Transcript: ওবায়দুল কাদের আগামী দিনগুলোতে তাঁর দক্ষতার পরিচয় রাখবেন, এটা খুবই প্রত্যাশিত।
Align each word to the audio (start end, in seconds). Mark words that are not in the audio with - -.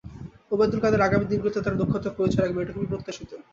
ওবায়দুল 0.51 0.79
কাদের 0.81 1.05
আগামী 1.07 1.25
দিনগুলোতে 1.27 1.59
তাঁর 1.61 1.79
দক্ষতার 1.81 2.15
পরিচয় 2.17 2.41
রাখবেন, 2.41 2.63
এটা 2.63 2.75
খুবই 2.75 2.89
প্রত্যাশিত। 2.91 3.31